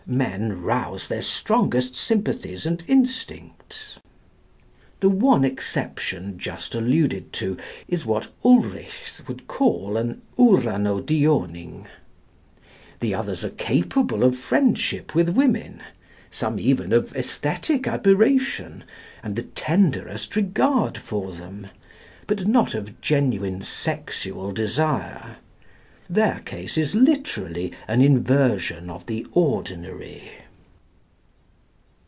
Men 0.07 0.61
rouse 0.63 1.07
their 1.07 1.21
strongest 1.21 1.95
sympathies 1.95 2.65
and 2.65 2.83
instincts. 2.87 3.95
The 4.99 5.07
one 5.09 5.45
exception 5.45 6.37
just 6.37 6.75
alluded 6.75 7.31
to 7.33 7.55
is 7.87 8.05
what 8.05 8.27
Ulrichs 8.43 9.25
would 9.27 9.47
call 9.47 9.95
an 9.95 10.21
Uranodioning. 10.37 11.85
The 12.99 13.13
others 13.13 13.45
are 13.45 13.51
capable 13.51 14.25
of 14.25 14.35
friendship 14.37 15.15
with 15.15 15.29
women, 15.29 15.81
some 16.29 16.59
even 16.59 16.91
of 16.91 17.13
æsthetic 17.13 17.87
admiration, 17.87 18.83
and 19.23 19.37
the 19.37 19.43
tenderest 19.43 20.35
regard 20.35 20.97
for 20.97 21.31
them, 21.31 21.67
but 22.27 22.47
not 22.47 22.73
of 22.73 22.99
genuine 22.99 23.61
sexual 23.61 24.51
desire. 24.51 25.37
Their 26.09 26.41
case 26.43 26.77
is 26.77 26.93
literally 26.93 27.71
an 27.87 28.01
inversion 28.01 28.89
of 28.89 29.05
the 29.05 29.25
ordinary. 29.31 30.29